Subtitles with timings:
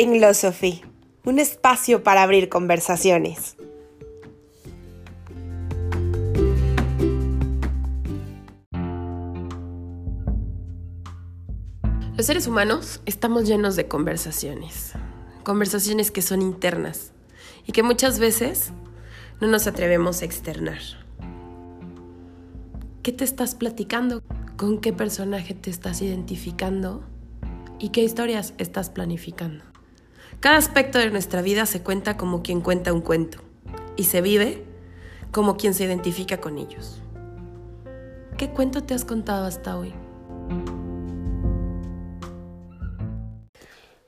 [0.00, 0.82] Pinglosophy,
[1.26, 3.58] un espacio para abrir conversaciones.
[12.16, 14.92] Los seres humanos estamos llenos de conversaciones,
[15.44, 17.12] conversaciones que son internas
[17.66, 18.72] y que muchas veces
[19.42, 20.80] no nos atrevemos a externar.
[23.02, 24.22] ¿Qué te estás platicando?
[24.56, 27.04] ¿Con qué personaje te estás identificando?
[27.78, 29.69] ¿Y qué historias estás planificando?
[30.40, 33.42] Cada aspecto de nuestra vida se cuenta como quien cuenta un cuento
[33.96, 34.64] y se vive
[35.32, 37.02] como quien se identifica con ellos.
[38.38, 39.92] ¿Qué cuento te has contado hasta hoy?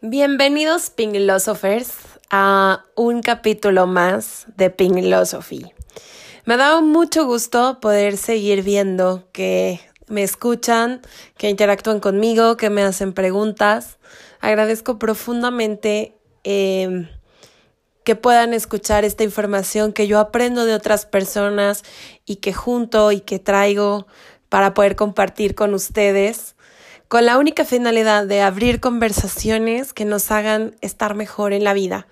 [0.00, 1.92] Bienvenidos, Pinglosopers,
[2.30, 5.70] a un capítulo más de Pinglosophy.
[6.46, 11.02] Me ha dado mucho gusto poder seguir viendo que me escuchan,
[11.36, 13.98] que interactúan conmigo, que me hacen preguntas.
[14.40, 17.08] Agradezco profundamente em,
[18.04, 21.84] que puedan escuchar esta información que yo aprendo de otras personas
[22.26, 24.06] y que junto y que traigo
[24.48, 26.56] para poder compartir con ustedes
[27.12, 32.06] con la única finalidad de abrir conversaciones que nos hagan estar mejor en la vida,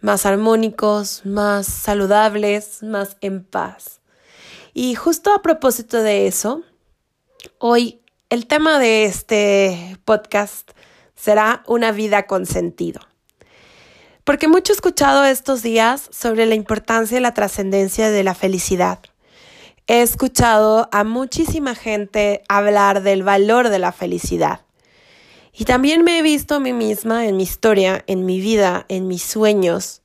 [0.00, 4.00] más armónicos, más saludables, más en paz.
[4.74, 6.62] Y justo a propósito de eso,
[7.58, 10.70] hoy el tema de este podcast
[11.16, 13.07] será una vida con sentido.
[14.28, 18.98] Porque mucho he escuchado estos días sobre la importancia y la trascendencia de la felicidad
[19.86, 24.66] he escuchado a muchísima gente hablar del valor de la felicidad.
[25.54, 29.08] Y también me he visto a mí misma en mi historia, en mi vida, en
[29.08, 30.02] mis sueños,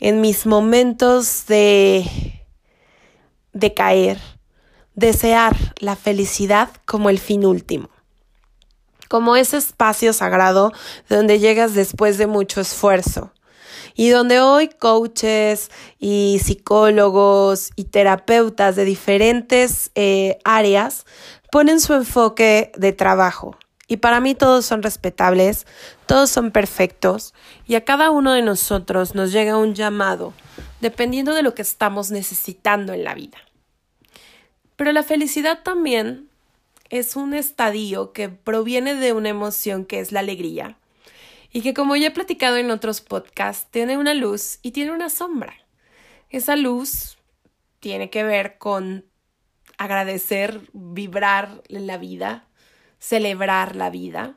[0.00, 2.06] en mis momentos de,
[3.52, 4.18] de caer,
[4.94, 7.90] desear la felicidad como el fin último,
[9.08, 10.72] como ese espacio sagrado
[11.08, 13.32] donde llegas después de mucho esfuerzo,
[13.94, 21.04] y donde hoy coaches y psicólogos y terapeutas de diferentes eh, áreas
[21.50, 23.56] ponen su enfoque de trabajo.
[23.88, 25.66] Y para mí todos son respetables,
[26.06, 27.34] todos son perfectos
[27.66, 30.32] y a cada uno de nosotros nos llega un llamado
[30.80, 33.38] dependiendo de lo que estamos necesitando en la vida.
[34.76, 36.27] Pero la felicidad también
[36.90, 40.78] es un estadio que proviene de una emoción que es la alegría
[41.52, 45.08] y que como ya he platicado en otros podcasts, tiene una luz y tiene una
[45.08, 45.54] sombra.
[46.30, 47.18] Esa luz
[47.80, 49.06] tiene que ver con
[49.78, 52.46] agradecer, vibrar la vida,
[52.98, 54.36] celebrar la vida.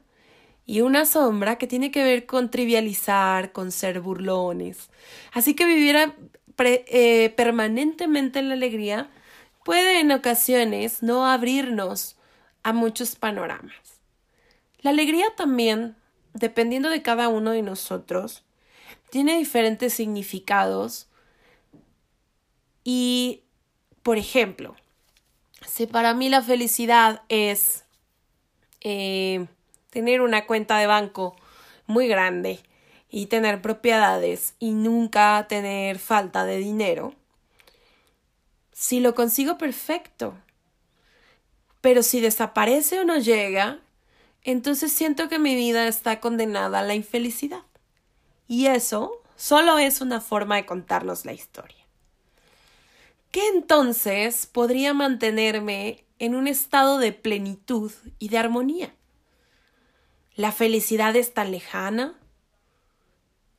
[0.66, 4.90] Y una sombra que tiene que ver con trivializar, con ser burlones.
[5.34, 5.98] Así que vivir
[6.60, 9.10] eh, permanentemente en la alegría
[9.66, 12.16] puede en ocasiones no abrirnos
[12.64, 13.76] a muchos panoramas.
[14.82, 15.96] La alegría también
[16.34, 18.44] dependiendo de cada uno de nosotros,
[19.10, 21.08] tiene diferentes significados.
[22.84, 23.42] Y,
[24.04, 24.76] por ejemplo,
[25.68, 27.84] si para mí la felicidad es
[28.82, 29.46] eh,
[29.90, 31.36] tener una cuenta de banco
[31.86, 32.60] muy grande
[33.10, 37.14] y tener propiedades y nunca tener falta de dinero,
[38.72, 40.36] si lo consigo perfecto.
[41.82, 43.80] Pero si desaparece o no llega,
[44.44, 47.64] entonces siento que mi vida está condenada a la infelicidad.
[48.48, 51.78] Y eso solo es una forma de contarnos la historia.
[53.32, 58.94] ¿Qué entonces podría mantenerme en un estado de plenitud y de armonía?
[60.36, 62.20] ¿La felicidad es tan lejana?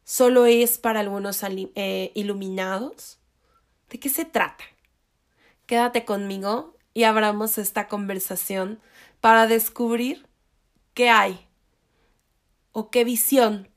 [0.05, 3.19] ¿Solo es para algunos eh, iluminados?
[3.89, 4.65] ¿De qué se trata?
[5.67, 8.81] Quédate conmigo y abramos esta conversación
[9.21, 10.27] para descubrir
[10.95, 11.47] qué hay
[12.73, 13.69] o qué visión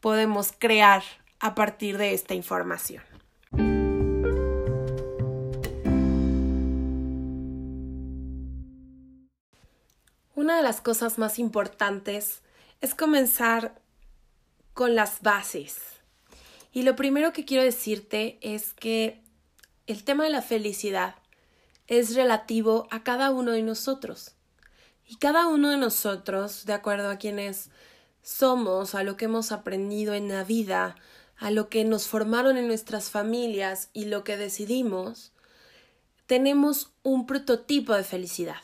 [0.00, 1.02] podemos crear
[1.40, 3.02] a partir de esta información.
[10.34, 12.42] Una de las cosas más importantes
[12.80, 13.80] es comenzar
[14.72, 15.78] con las bases.
[16.72, 19.20] Y lo primero que quiero decirte es que
[19.88, 21.16] el tema de la felicidad
[21.88, 24.32] es relativo a cada uno de nosotros.
[25.06, 27.70] Y cada uno de nosotros, de acuerdo a quienes
[28.22, 30.96] somos, a lo que hemos aprendido en la vida,
[31.38, 35.32] a lo que nos formaron en nuestras familias y lo que decidimos,
[36.26, 38.60] tenemos un prototipo de felicidad.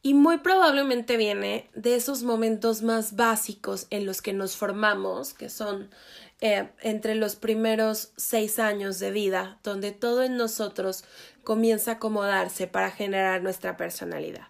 [0.00, 5.50] Y muy probablemente viene de esos momentos más básicos en los que nos formamos, que
[5.50, 5.90] son
[6.40, 11.04] eh, entre los primeros seis años de vida, donde todo en nosotros
[11.42, 14.46] comienza a acomodarse para generar nuestra personalidad.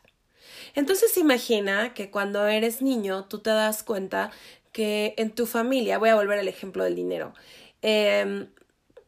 [0.75, 4.31] Entonces imagina que cuando eres niño tú te das cuenta
[4.73, 7.33] que en tu familia, voy a volver al ejemplo del dinero,
[7.83, 8.49] em,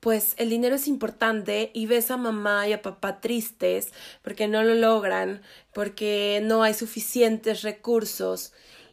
[0.00, 3.92] pues el dinero es importante y ves a mamá y a papá tristes
[4.22, 5.42] porque no lo logran,
[5.74, 8.52] porque no hay suficientes recursos.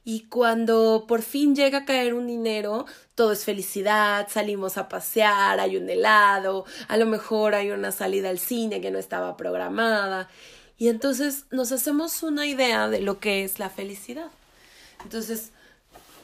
[0.09, 5.59] Y cuando por fin llega a caer un dinero, todo es felicidad, salimos a pasear,
[5.59, 10.29] hay un helado, a lo mejor hay una salida al cine que no estaba programada.
[10.77, 14.31] Y entonces nos hacemos una idea de lo que es la felicidad.
[15.03, 15.51] Entonces,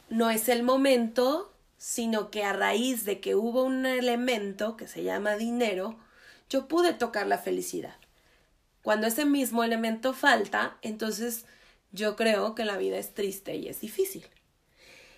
[0.08, 5.04] no es el momento, sino que a raíz de que hubo un elemento que se
[5.04, 5.98] llama dinero,
[6.50, 7.98] yo pude tocar la felicidad.
[8.82, 11.44] Cuando ese mismo elemento falta, entonces
[11.94, 14.26] yo creo que la vida es triste y es difícil.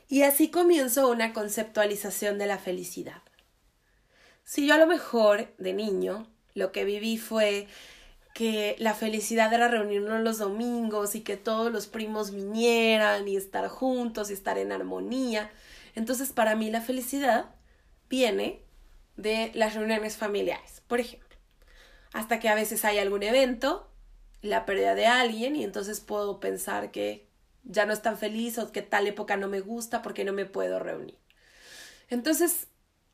[0.07, 3.23] Y así comienzo una conceptualización de la felicidad.
[4.43, 7.67] Si yo a lo mejor de niño lo que viví fue
[8.35, 13.67] que la felicidad era reunirnos los domingos y que todos los primos vinieran y estar
[13.69, 15.49] juntos y estar en armonía.
[15.95, 17.55] Entonces, para mí la felicidad
[18.09, 18.61] viene
[19.15, 21.37] de las reuniones familiares, por ejemplo.
[22.11, 23.89] Hasta que a veces hay algún evento,
[24.45, 27.27] la pérdida de alguien y entonces puedo pensar que
[27.63, 30.45] ya no es tan feliz o que tal época no me gusta porque no me
[30.45, 31.17] puedo reunir.
[32.09, 32.67] Entonces,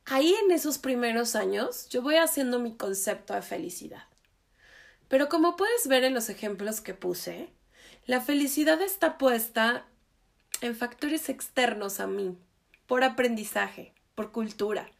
[0.05, 4.03] ahí en esos primeros años yo voy haciendo mi concepto de felicidad.
[5.07, 7.49] Pero como puedes ver en los ejemplos que puse,
[8.05, 9.85] la felicidad está puesta
[10.61, 12.37] en factores externos a mí,
[12.87, 14.91] por aprendizaje, por cultura,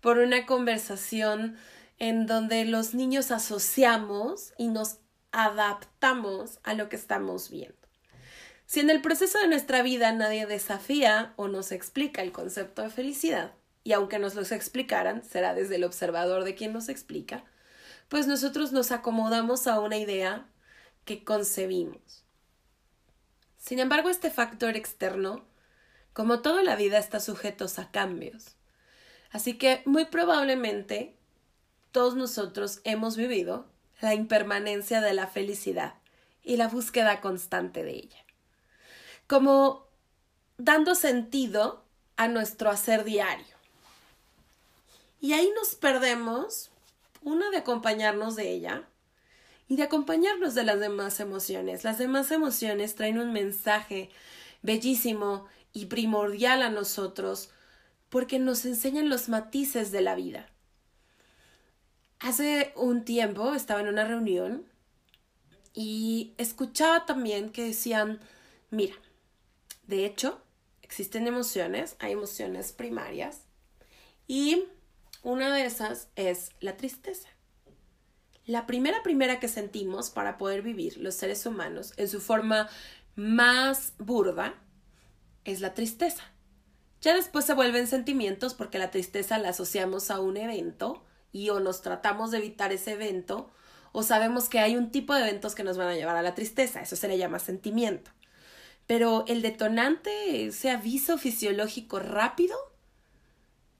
[0.00, 1.56] por una conversación
[1.98, 4.98] en donde los niños asociamos y nos
[5.32, 7.76] adaptamos a lo que estamos viendo.
[8.66, 12.90] Si en el proceso de nuestra vida nadie desafía o nos explica el concepto de
[12.90, 13.52] felicidad,
[13.82, 17.44] y aunque nos los explicaran, será desde el observador de quien nos explica,
[18.08, 20.46] pues nosotros nos acomodamos a una idea
[21.04, 22.24] que concebimos.
[23.56, 25.46] Sin embargo, este factor externo,
[26.12, 28.56] como toda la vida, está sujeto a cambios.
[29.30, 31.16] Así que muy probablemente
[31.92, 33.66] todos nosotros hemos vivido
[34.00, 35.94] la impermanencia de la felicidad
[36.42, 38.24] y la búsqueda constante de ella.
[39.26, 39.86] Como
[40.56, 41.84] dando sentido
[42.16, 43.56] a nuestro hacer diario.
[45.20, 46.70] Y ahí nos perdemos
[47.22, 48.84] una de acompañarnos de ella
[49.68, 51.84] y de acompañarnos de las demás emociones.
[51.84, 54.10] Las demás emociones traen un mensaje
[54.62, 57.50] bellísimo y primordial a nosotros
[58.08, 60.48] porque nos enseñan los matices de la vida.
[62.20, 64.66] Hace un tiempo estaba en una reunión
[65.72, 68.20] y escuchaba también que decían,
[68.70, 68.96] mira,
[69.86, 70.40] de hecho,
[70.82, 73.42] existen emociones, hay emociones primarias
[74.26, 74.64] y
[75.22, 77.28] una de esas es la tristeza.
[78.46, 82.68] La primera primera que sentimos para poder vivir los seres humanos en su forma
[83.14, 84.54] más burda
[85.44, 86.22] es la tristeza.
[87.00, 91.60] Ya después se vuelven sentimientos porque la tristeza la asociamos a un evento y o
[91.60, 93.50] nos tratamos de evitar ese evento
[93.92, 96.34] o sabemos que hay un tipo de eventos que nos van a llevar a la
[96.34, 96.80] tristeza.
[96.80, 98.10] Eso se le llama sentimiento.
[98.86, 102.56] Pero el detonante, ese aviso fisiológico rápido,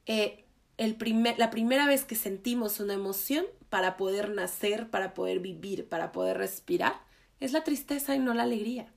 [0.06, 0.44] eh,
[0.76, 6.38] la primera vez que sentimos una emoción para poder nacer, para poder vivir, para poder
[6.38, 7.00] respirar,
[7.40, 8.92] es la tristeza y no la alegría.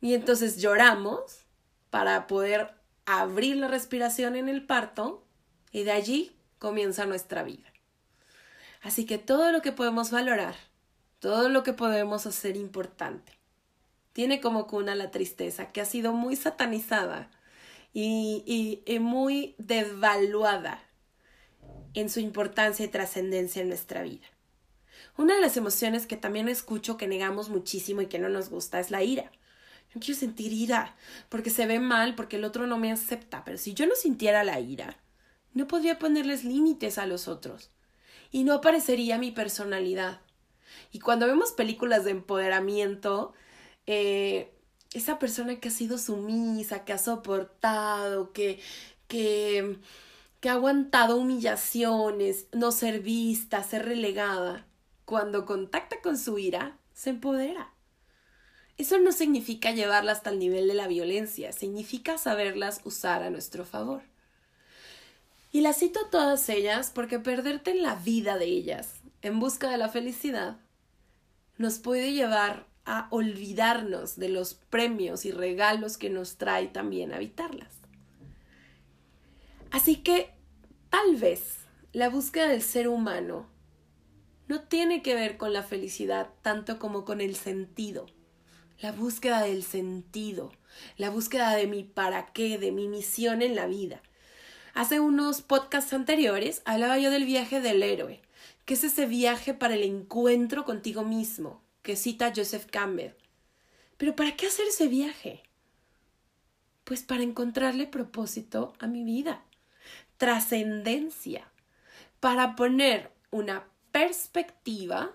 [0.00, 1.46] Y entonces lloramos
[1.90, 2.74] para poder
[3.06, 5.26] abrir la respiración en el parto
[5.70, 7.70] y de allí comienza nuestra vida.
[8.80, 10.54] Así que todo lo que podemos valorar,
[11.18, 13.32] todo lo que podemos hacer importante,
[14.14, 17.30] tiene como cuna la tristeza que ha sido muy satanizada
[17.92, 20.82] y, y, muy devaluada
[21.92, 24.26] en su importancia y trascendencia en nuestra vida.
[25.18, 28.80] Una de las emociones que también escucho que negamos muchísimo y que no nos gusta
[28.80, 29.30] es la ira.
[29.92, 30.96] Yo quiero sentir ira
[31.28, 34.44] porque se ve mal, porque el otro no me acepta, pero si yo no sintiera
[34.44, 34.96] la ira,
[35.54, 37.70] no podría ponerles límites a los otros
[38.30, 40.20] y no aparecería mi personalidad.
[40.92, 43.32] Y cuando vemos películas de empoderamiento,
[43.86, 44.52] eh,
[44.92, 48.60] esa persona que ha sido sumisa, que ha soportado, que,
[49.06, 49.78] que,
[50.40, 54.66] que ha aguantado humillaciones, no ser vista, ser relegada,
[55.04, 57.72] cuando contacta con su ira, se empodera.
[58.76, 63.64] Eso no significa llevarla hasta el nivel de la violencia, significa saberlas usar a nuestro
[63.64, 64.02] favor.
[65.54, 69.78] Y las cito todas ellas porque perderte en la vida de ellas, en busca de
[69.78, 70.58] la felicidad,
[71.58, 77.72] nos puede llevar a olvidarnos de los premios y regalos que nos trae también habitarlas.
[79.70, 80.34] Así que
[80.90, 81.58] tal vez
[81.92, 83.46] la búsqueda del ser humano
[84.48, 88.06] no tiene que ver con la felicidad tanto como con el sentido.
[88.80, 90.50] la búsqueda del sentido,
[90.96, 94.02] la búsqueda de mi para qué, de mi misión en la vida.
[94.74, 98.20] Hace unos podcasts anteriores hablaba yo del viaje del héroe,
[98.64, 103.12] que es ese viaje para el encuentro contigo mismo, que cita Joseph Campbell.
[103.98, 105.44] Pero ¿para qué hacer ese viaje?
[106.82, 109.44] Pues para encontrarle propósito a mi vida,
[110.16, 111.48] trascendencia,
[112.18, 115.14] para poner una perspectiva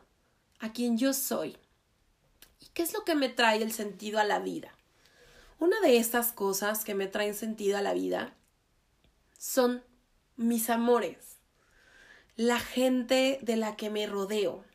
[0.60, 1.58] a quien yo soy.
[2.62, 4.74] ¿Y qué es lo que me trae el sentido a la vida?
[5.60, 8.34] Una de estas cosas que me traen sentido a la vida
[9.40, 9.86] son
[10.36, 11.40] mis amores,
[12.36, 14.66] la gente de la que me rodeo.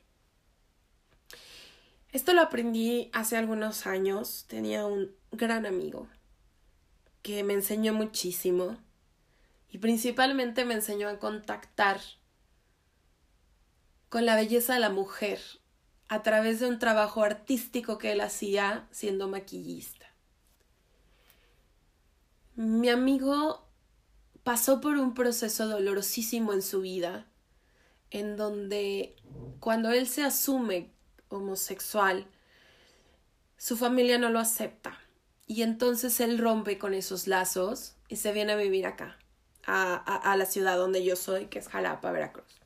[2.13, 4.47] Esto lo aprendí hace algunos años.
[4.49, 6.09] Tenía un gran amigo
[7.23, 8.79] que me enseñó muchísimo
[9.69, 12.01] y principalmente me enseñó a contactar
[14.09, 15.41] con la belleza de la mujer
[16.09, 20.07] a través de un trabajo artístico que él hacía siendo maquillista.
[22.57, 23.64] Mi amigo
[24.45, 27.27] pasó por un proceso dolorosísimo en su vida,
[28.11, 29.17] en donde
[29.59, 30.93] cuando él se asume
[31.31, 32.27] homosexual,
[33.57, 35.01] su familia no lo acepta.
[35.47, 39.19] Y entonces él rompe con esos lazos y se viene a vivir acá,
[39.67, 42.61] a, a, la ciudad donde yo soy, que es Jalapa, Veracruz.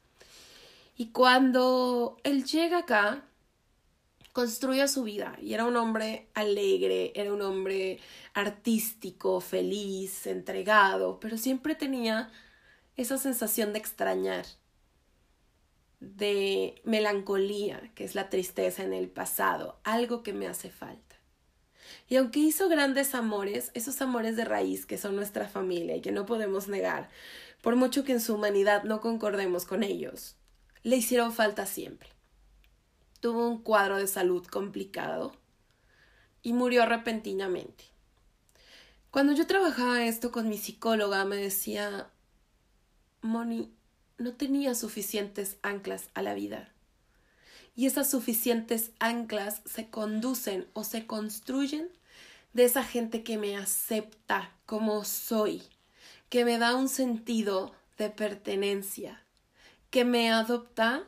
[0.96, 3.27] Y cuando él llega acá,
[4.32, 7.98] construye su vida y era un hombre alegre, era un hombre
[8.34, 12.30] artístico, feliz, entregado, pero siempre tenía
[12.96, 14.44] esa sensación de extrañar,
[16.00, 21.16] de melancolía, que es la tristeza en el pasado, algo que me hace falta.
[22.08, 26.12] Y aunque hizo grandes amores, esos amores de raíz que son nuestra familia y que
[26.12, 27.08] no podemos negar,
[27.62, 30.36] por mucho que en su humanidad no concordemos con ellos,
[30.82, 32.17] le hicieron falta siempre.
[33.20, 35.32] Tuvo un cuadro de salud complicado
[36.42, 37.84] y murió repentinamente.
[39.10, 42.10] Cuando yo trabajaba esto con mi psicóloga me decía,
[43.22, 43.72] Moni,
[44.18, 46.72] no tenía suficientes anclas a la vida.
[47.74, 51.88] Y esas suficientes anclas se conducen o se construyen
[52.52, 55.62] de esa gente que me acepta como soy,
[56.28, 59.22] que me da un sentido de pertenencia,
[59.90, 61.04] que me adopta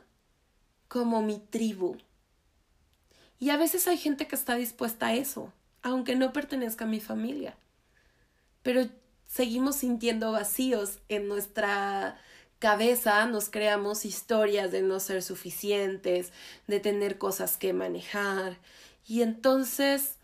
[0.91, 1.95] como mi tribu.
[3.39, 6.99] Y a veces hay gente que está dispuesta a eso, aunque no pertenezca a mi
[6.99, 7.55] familia.
[8.61, 8.89] Pero
[9.25, 12.19] seguimos sintiendo vacíos en nuestra
[12.59, 16.33] cabeza nos creamos historias de no ser suficientes,
[16.67, 18.57] de tener cosas que manejar.
[19.07, 20.17] Y entonces,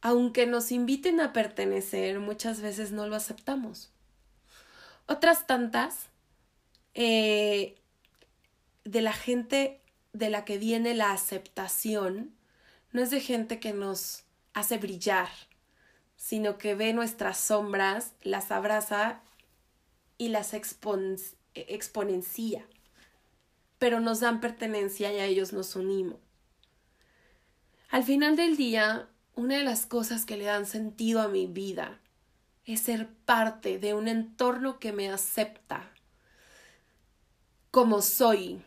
[0.00, 3.92] aunque nos inviten a pertenecer, muchas veces no lo aceptamos.
[5.06, 6.06] Otras tantas,
[6.94, 7.76] eh,
[8.84, 9.80] de la gente
[10.12, 12.34] de la que viene la aceptación,
[12.92, 15.28] no es de gente que nos hace brillar,
[16.16, 19.20] sino que ve nuestras sombras, las abraza
[20.16, 21.16] y las expone
[21.54, 22.66] exponencia,
[23.78, 26.18] pero nos dan pertenencia y a ellos nos unimos.
[27.90, 32.00] Al final del día, una de las cosas que le dan sentido a mi vida
[32.64, 35.90] es ser parte de un entorno que me acepta
[37.70, 38.62] como soy.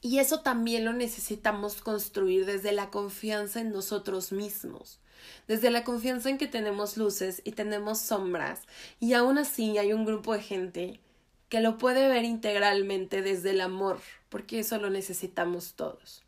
[0.00, 5.00] Y eso también lo necesitamos construir desde la confianza en nosotros mismos,
[5.48, 8.62] desde la confianza en que tenemos luces y tenemos sombras,
[9.00, 11.00] y aún así hay un grupo de gente
[11.48, 16.22] que lo puede ver integralmente desde el amor, porque eso lo necesitamos todos.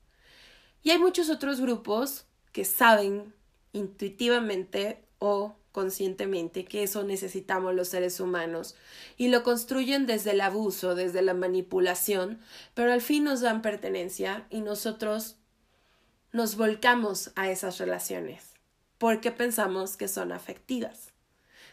[0.82, 3.34] Y hay muchos otros grupos que saben
[3.72, 8.76] intuitivamente o conscientemente que eso necesitamos los seres humanos
[9.16, 12.40] y lo construyen desde el abuso, desde la manipulación,
[12.74, 15.36] pero al fin nos dan pertenencia y nosotros
[16.32, 18.50] nos volcamos a esas relaciones
[19.00, 21.14] porque pensamos que son afectivas.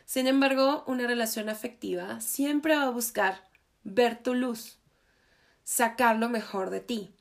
[0.05, 3.43] Sin embargo, una relación afectiva siempre va a buscar
[3.83, 4.79] ver tu luz,
[5.65, 7.13] sacar lo mejor de ti.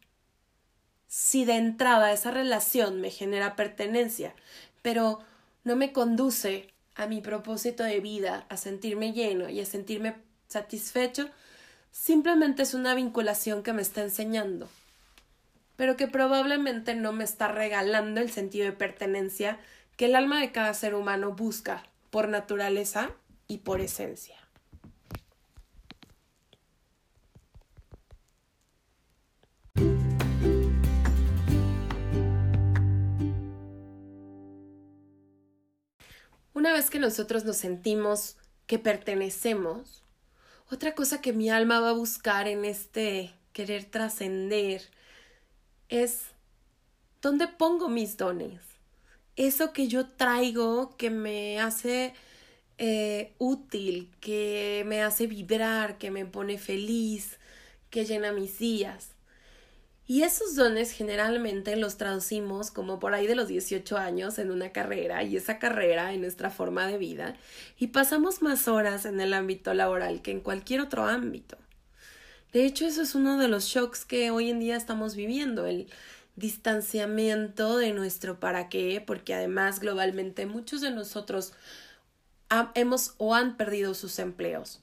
[1.09, 4.37] Si de entrada esa relación me genera pertenencia,
[4.81, 5.19] pero
[5.67, 10.15] no me conduce a mi propósito de vida, a sentirme lleno y a sentirme
[10.47, 11.29] satisfecho,
[11.91, 14.69] simplemente es una vinculación que me está enseñando,
[15.75, 19.59] pero que probablemente no me está regalando el sentido de pertenencia
[19.97, 23.11] que el alma de cada ser humano busca por naturaleza
[23.49, 24.37] y por esencia.
[36.67, 40.03] Una vez que nosotros nos sentimos que pertenecemos,
[40.69, 44.83] otra cosa que mi alma va a buscar en este querer trascender
[45.89, 46.23] es
[47.23, 48.63] dónde pongo mis dones,
[49.37, 52.15] eso que yo traigo que me hace
[52.79, 57.39] eh, útil, que me hace vibrar, que me pone feliz,
[57.91, 59.11] que llena mis días.
[60.09, 64.71] Y esos dones generalmente los traducimos como por ahí de los 18 años en una
[64.71, 67.35] carrera y esa carrera en nuestra forma de vida
[67.77, 71.59] y pasamos más horas en el ámbito laboral que en cualquier otro ámbito.
[72.53, 75.89] De hecho, eso es uno de los shocks que hoy en día estamos viviendo, el
[76.37, 81.53] distanciamiento de nuestro para qué, porque además globalmente muchos de nosotros
[82.75, 84.81] hemos o han perdido sus empleos.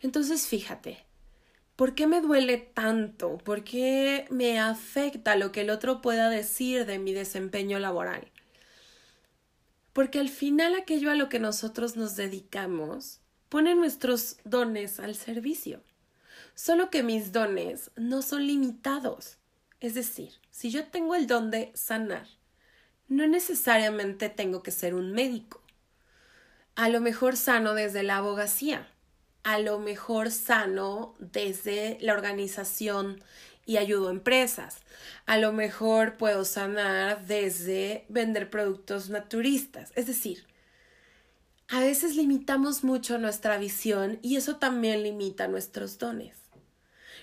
[0.00, 1.05] Entonces, fíjate,
[1.76, 3.38] ¿por qué me duele tanto?
[3.38, 8.32] ¿Por qué me afecta lo que el otro pueda decir de mi desempeño laboral?
[9.92, 15.82] Porque al final aquello a lo que nosotros nos dedicamos pone nuestros dones al servicio.
[16.54, 19.36] Solo que mis dones no son limitados.
[19.80, 22.26] Es decir, si yo tengo el don de sanar,
[23.08, 25.62] no necesariamente tengo que ser un médico.
[26.74, 28.88] A lo mejor sano desde la abogacía,
[29.46, 33.22] a lo mejor sano desde la organización
[33.64, 34.78] y ayudo a empresas.
[35.24, 39.92] A lo mejor puedo sanar desde vender productos naturistas.
[39.94, 40.44] Es decir,
[41.68, 46.34] a veces limitamos mucho nuestra visión y eso también limita nuestros dones.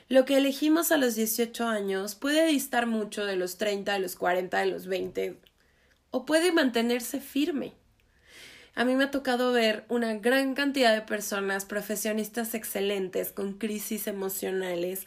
[0.08, 4.16] Lo que elegimos a los 18 años puede distar mucho de los 30, de los
[4.16, 5.42] 40, de los 20
[6.12, 7.74] o puede mantenerse firme.
[8.76, 14.08] A mí me ha tocado ver una gran cantidad de personas, profesionistas excelentes, con crisis
[14.08, 15.06] emocionales,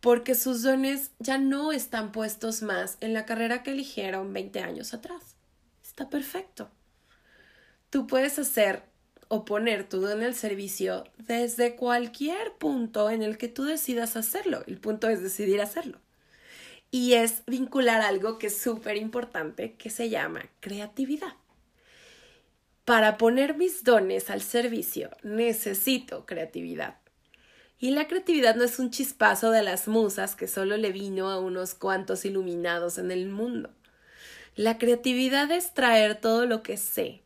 [0.00, 4.92] porque sus dones ya no están puestos más en la carrera que eligieron 20 años
[4.92, 5.36] atrás.
[5.84, 6.70] Está perfecto.
[7.90, 8.82] Tú puedes hacer
[9.28, 14.64] o poner tu don al servicio desde cualquier punto en el que tú decidas hacerlo.
[14.66, 16.00] El punto es decidir hacerlo.
[16.90, 21.39] Y es vincular algo que es súper importante que se llama creatividad.
[22.84, 26.98] Para poner mis dones al servicio necesito creatividad.
[27.78, 31.38] Y la creatividad no es un chispazo de las musas que solo le vino a
[31.38, 33.70] unos cuantos iluminados en el mundo.
[34.54, 37.22] La creatividad es traer todo lo que sé,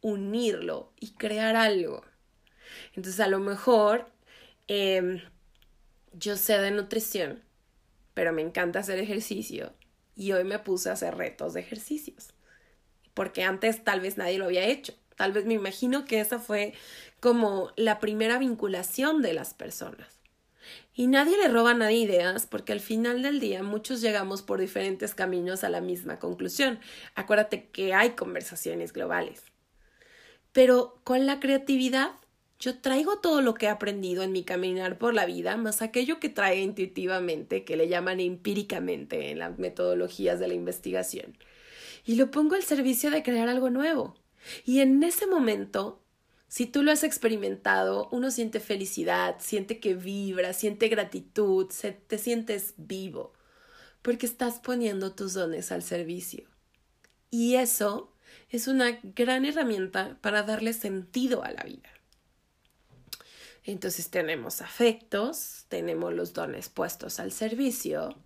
[0.00, 2.02] unirlo y crear algo.
[2.94, 4.10] Entonces a lo mejor
[4.66, 5.20] em,
[6.12, 7.42] yo sé de nutrición,
[8.14, 9.72] pero me encanta hacer ejercicio
[10.16, 12.30] y hoy me puse a hacer retos de ejercicios,
[13.14, 14.94] porque antes tal vez nadie lo había hecho.
[15.16, 16.74] Tal vez me imagino que esa fue
[17.20, 20.20] como la primera vinculación de las personas.
[20.94, 24.60] Y nadie le roba a nadie ideas porque al final del día muchos llegamos por
[24.60, 26.80] diferentes caminos a la misma conclusión.
[27.14, 29.42] Acuérdate que hay conversaciones globales.
[30.52, 32.12] Pero con la creatividad
[32.62, 36.20] yo traigo todo lo que he aprendido en mi caminar por la vida, más aquello
[36.20, 41.36] que trae intuitivamente, que le llaman empíricamente en las metodologías de la investigación,
[42.04, 44.14] y lo pongo al servicio de crear algo nuevo.
[44.64, 46.02] Y en ese momento,
[46.48, 52.18] si tú lo has experimentado, uno siente felicidad, siente que vibra, siente gratitud, se, te
[52.18, 53.32] sientes vivo,
[54.02, 56.44] porque estás poniendo tus dones al servicio.
[57.30, 58.12] Y eso
[58.50, 61.88] es una gran herramienta para darle sentido a la vida.
[63.64, 68.16] Entonces tenemos afectos, tenemos los dones puestos al servicio,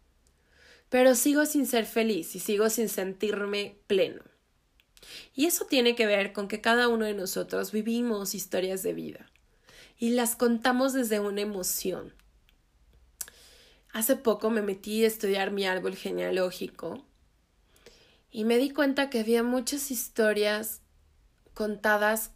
[0.89, 4.23] pero sigo sin ser feliz y sigo sin sentirme pleno.
[5.35, 9.31] Y eso tiene que ver con que cada uno de nosotros vivimos historias de vida
[9.99, 12.15] y las contamos desde una emoción.
[13.93, 17.05] Hace poco me metí a estudiar mi árbol genealógico
[18.31, 20.83] y me di cuenta que había muchas historias
[21.55, 22.33] contadas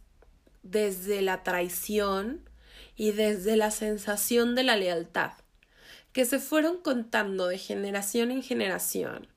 [0.63, 2.49] desde la traición
[2.95, 5.33] y desde la sensación de la lealtad,
[6.13, 9.27] que se fueron contando de generación en generación,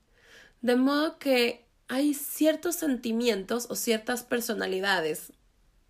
[0.63, 5.33] de modo que hay ciertos sentimientos o ciertas personalidades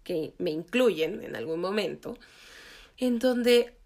[0.02, 2.18] que me incluyen en algún momento,
[2.98, 3.76] en donde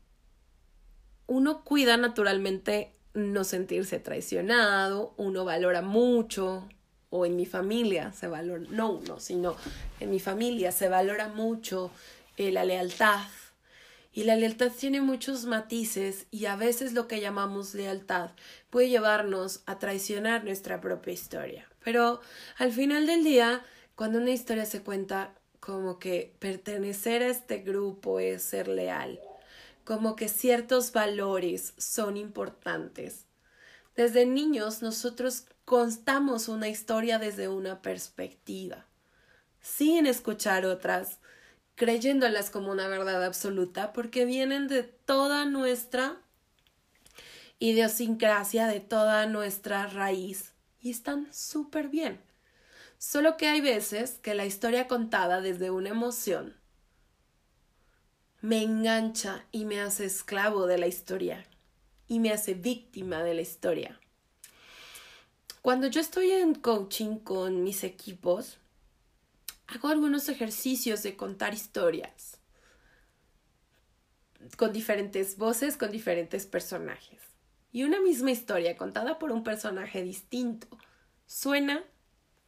[1.26, 6.68] uno cuida naturalmente no sentirse traicionado, uno valora mucho,
[7.10, 9.56] o en mi familia se valora, no uno, sino
[10.00, 11.90] en mi familia se valora mucho
[12.36, 13.26] eh, la lealtad.
[14.18, 18.30] Y la lealtad tiene muchos matices y a veces lo que llamamos lealtad
[18.68, 21.68] puede llevarnos a traicionar nuestra propia historia.
[21.84, 22.20] Pero
[22.56, 28.18] al final del día, cuando una historia se cuenta como que pertenecer a este grupo
[28.18, 29.20] es ser leal,
[29.84, 33.26] como que ciertos valores son importantes.
[33.94, 38.84] Desde niños nosotros constamos una historia desde una perspectiva,
[39.60, 41.20] sin escuchar otras,
[41.78, 46.20] creyéndolas como una verdad absoluta, porque vienen de toda nuestra
[47.60, 52.20] idiosincrasia, de toda nuestra raíz y están súper bien.
[52.98, 56.56] Solo que hay veces que la historia contada desde una emoción
[58.40, 61.46] me engancha y me hace esclavo de la historia
[62.08, 64.00] y me hace víctima de la historia.
[65.62, 68.58] Cuando yo estoy en coaching con mis equipos,
[69.68, 72.38] hago algunos ejercicios de contar historias
[74.56, 77.20] con diferentes voces, con diferentes personajes.
[77.70, 80.68] Y una misma historia contada por un personaje distinto
[81.26, 81.84] suena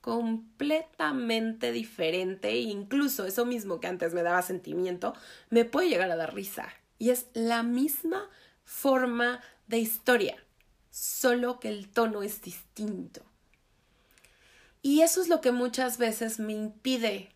[0.01, 5.15] completamente diferente e incluso eso mismo que antes me daba sentimiento
[5.51, 6.69] me puede llegar a dar risa.
[6.99, 8.31] Y es la misma
[8.65, 10.43] forma de historia,
[10.91, 13.30] solo que el tono es distinto.
[14.83, 17.35] Y eso es lo que muchas veces me impide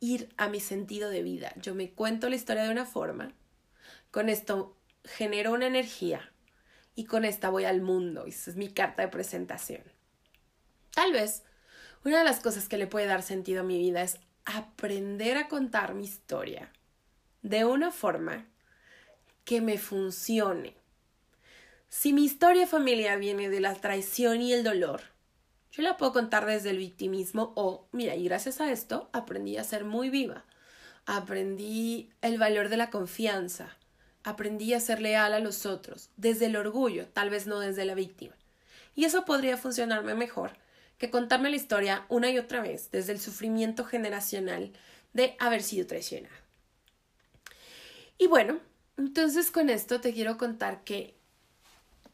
[0.00, 1.52] ir a mi sentido de vida.
[1.56, 3.32] Yo me cuento la historia de una forma,
[4.10, 6.32] con esto genero una energía
[6.94, 8.24] y con esta voy al mundo.
[8.26, 9.82] Esa es mi carta de presentación.
[10.94, 11.42] Tal vez
[12.04, 15.48] una de las cosas que le puede dar sentido a mi vida es aprender a
[15.48, 16.72] contar mi historia
[17.42, 18.46] de una forma
[19.44, 20.74] que me funcione.
[21.88, 25.02] Si mi historia familiar viene de la traición y el dolor,
[25.72, 29.64] yo la puedo contar desde el victimismo o, mira, y gracias a esto aprendí a
[29.64, 30.44] ser muy viva.
[31.04, 33.76] Aprendí el valor de la confianza.
[34.24, 37.94] Aprendí a ser leal a los otros, desde el orgullo, tal vez no desde la
[37.94, 38.34] víctima.
[38.94, 40.52] Y eso podría funcionarme mejor
[40.98, 44.72] que contarme la historia una y otra vez desde el sufrimiento generacional
[45.12, 46.34] de haber sido traicionada.
[48.18, 48.58] Y bueno,
[48.96, 51.14] entonces con esto te quiero contar que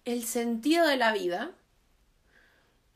[0.05, 1.53] el sentido de la vida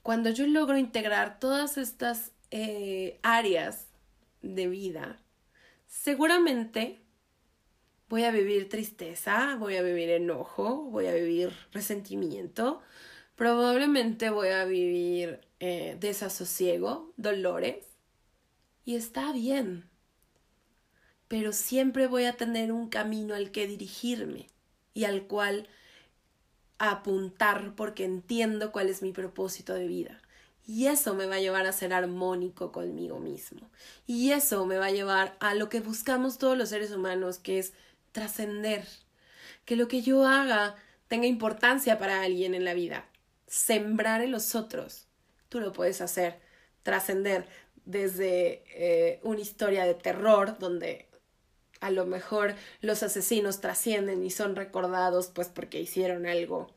[0.06, 3.88] cuando yo logro integrar todas estas eh, áreas
[4.40, 5.18] de vida,
[5.88, 7.00] seguramente
[8.08, 12.82] voy a vivir tristeza, voy a vivir enojo, voy a vivir resentimiento,
[13.34, 17.84] probablemente voy a vivir eh, desasosiego, dolores,
[18.84, 19.90] y está bien,
[21.26, 24.46] pero siempre voy a tener un camino al que dirigirme
[24.94, 25.68] y al cual
[26.78, 30.20] apuntar porque entiendo cuál es mi propósito de vida.
[30.66, 33.70] Y eso me va a llevar a ser armónico conmigo mismo.
[34.06, 37.60] Y eso me va a llevar a lo que buscamos todos los seres humanos, que
[37.60, 37.72] es
[38.10, 38.84] trascender.
[39.64, 40.74] Que lo que yo haga
[41.06, 43.06] tenga importancia para alguien en la vida.
[43.46, 45.06] Sembrar en los otros.
[45.48, 46.40] Tú lo puedes hacer.
[46.82, 47.46] Trascender
[47.84, 51.06] desde eh, una historia de terror donde
[51.80, 56.68] a lo mejor los asesinos trascienden y son recordados pues porque hicieron algo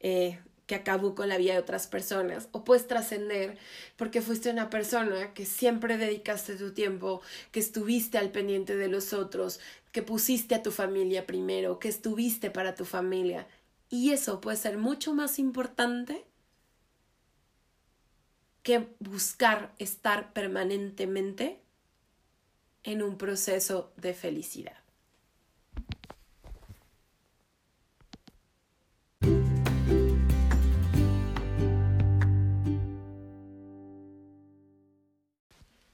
[0.00, 3.58] eh, que acabó con la vida de otras personas o puedes trascender
[3.96, 9.12] porque fuiste una persona que siempre dedicaste tu tiempo, que estuviste al pendiente de los
[9.12, 9.58] otros,
[9.90, 13.48] que pusiste a tu familia primero, que estuviste para tu familia.
[13.88, 16.24] Y eso puede ser mucho más importante
[18.62, 21.60] que buscar estar permanentemente
[22.84, 24.76] en un proceso de felicidad.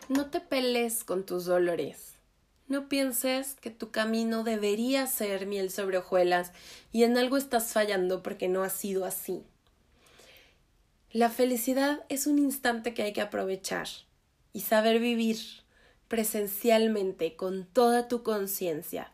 [0.08, 2.14] No te pelees con tus dolores.
[2.68, 6.52] No pienses que tu camino debería ser miel sobre hojuelas
[6.92, 9.42] y en algo estás fallando porque no ha sido así.
[11.12, 13.88] La felicidad es un instante que hay que aprovechar
[14.52, 15.38] y saber vivir
[16.08, 19.12] presencialmente con toda tu conciencia.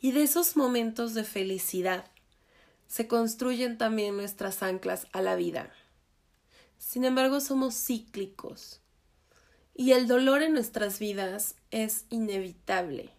[0.00, 2.06] Y de esos momentos de felicidad
[2.86, 5.70] se construyen también nuestras anclas a la vida.
[6.78, 8.80] Sin embargo, somos cíclicos
[9.74, 13.10] y el dolor en nuestras vidas es inevitable.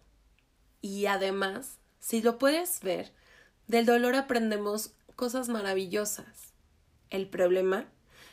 [0.80, 3.12] Y además, si lo puedes ver,
[3.66, 6.52] del dolor aprendemos cosas maravillosas.
[7.10, 7.86] El problema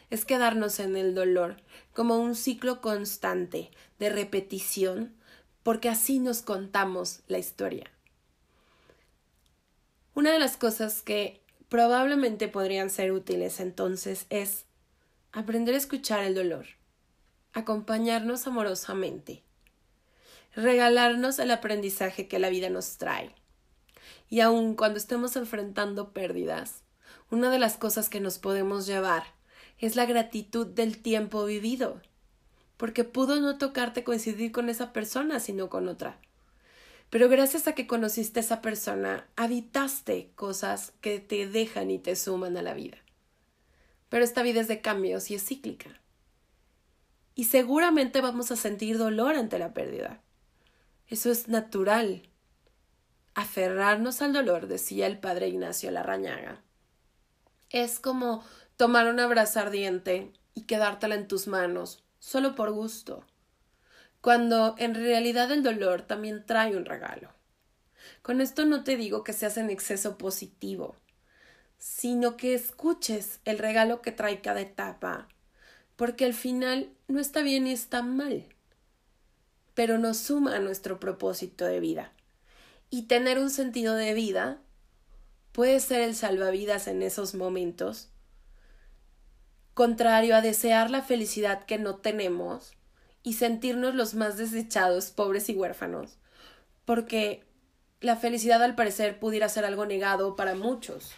[0.10, 1.58] es quedarnos en el dolor
[1.94, 5.16] como un ciclo constante de repetición,
[5.64, 7.92] porque así nos contamos la historia.
[10.14, 14.66] Una de las cosas que probablemente podrían ser útiles entonces es
[15.32, 16.66] aprender a escuchar el dolor,
[17.54, 19.44] acompañarnos amorosamente,
[20.56, 23.36] regalarnos el aprendizaje que la vida nos trae.
[24.30, 26.82] Y aun cuando estemos enfrentando pérdidas,
[27.30, 29.35] una de las cosas que nos podemos llevar
[29.80, 32.02] es la gratitud del tiempo vivido,
[32.78, 36.20] porque pudo no tocarte coincidir con esa persona, sino con otra.
[37.10, 42.16] Pero gracias a que conociste a esa persona, habitaste cosas que te dejan y te
[42.16, 42.98] suman a la vida.
[44.10, 46.00] Pero esta vida es de cambios y es cíclica.
[47.36, 50.22] Y seguramente vamos a sentir dolor ante la pérdida.
[51.08, 52.24] Eso es natural.
[53.34, 56.62] Aferrarnos al dolor, decía el padre Ignacio Larrañaga.
[57.70, 58.44] Es como
[58.78, 63.26] tomar un abrazo ardiente y quedártela en tus manos, solo por gusto,
[64.22, 67.30] cuando en realidad el dolor también trae un regalo.
[68.22, 70.96] Con esto no te digo que seas en exceso positivo,
[71.78, 75.28] sino que escuches el regalo que trae cada etapa,
[75.96, 78.46] porque al final no está bien y está mal,
[79.74, 82.12] pero nos suma a nuestro propósito de vida.
[82.90, 84.60] Y tener un sentido de vida
[85.52, 88.10] puede ser el salvavidas en esos momentos,
[89.76, 92.74] contrario a desear la felicidad que no tenemos
[93.24, 96.18] y sentirnos los más desechados, pobres y huérfanos,
[96.86, 97.44] porque
[98.00, 101.12] la felicidad al parecer pudiera ser algo negado para muchos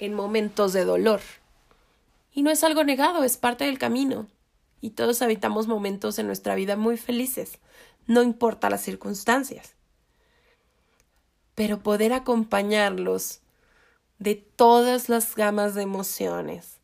[0.00, 1.20] en momentos de dolor.
[2.32, 4.26] Y no es algo negado, es parte del camino.
[4.80, 7.60] Y todos habitamos momentos en nuestra vida muy felices,
[8.08, 9.76] no importa las circunstancias.
[11.54, 13.42] Pero poder acompañarlos
[14.18, 16.81] de todas las gamas de emociones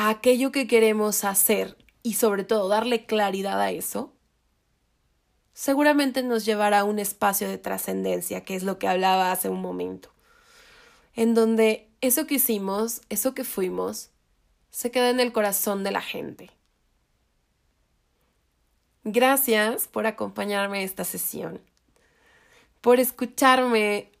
[0.00, 4.14] a aquello que queremos hacer y sobre todo darle claridad a eso,
[5.52, 9.60] seguramente nos llevará a un espacio de trascendencia, que es lo que hablaba hace un
[9.60, 10.10] momento,
[11.12, 14.08] en donde eso que hicimos, eso que fuimos,
[14.70, 16.50] se queda en el corazón de la gente.
[19.04, 21.60] Gracias por acompañarme esta sesión,
[22.80, 24.12] por escucharme,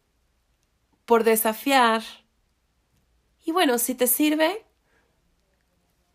[1.06, 2.02] por desafiar.
[3.46, 4.66] Y bueno, si te sirve,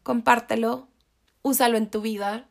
[0.05, 0.87] compártelo,
[1.41, 2.47] úsalo en tu vida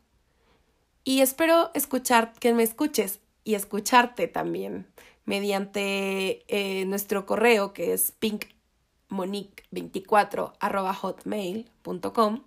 [1.05, 4.88] y espero escuchar que me escuches y escucharte también
[5.25, 10.55] mediante eh, nuestro correo que es pinkmonique24
[11.01, 12.43] hotmail.com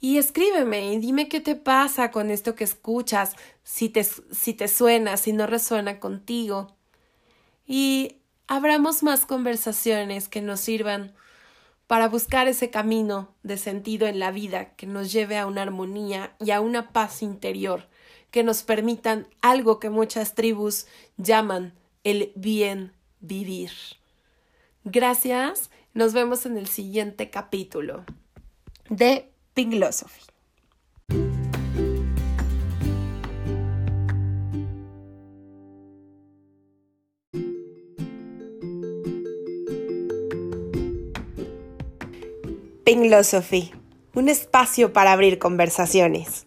[0.00, 4.66] y escríbeme y dime qué te pasa con esto que escuchas, si te, si te
[4.66, 6.74] suena, si no resuena contigo.
[7.66, 11.14] Y abramos más conversaciones que nos sirvan
[11.94, 16.34] para buscar ese camino de sentido en la vida que nos lleve a una armonía
[16.40, 17.86] y a una paz interior,
[18.32, 23.70] que nos permitan algo que muchas tribus llaman el bien vivir.
[24.82, 28.04] Gracias, nos vemos en el siguiente capítulo
[28.88, 30.33] de Pinglosophy.
[42.84, 43.72] Pinglosophy,
[44.12, 46.44] un espacio para abrir conversaciones.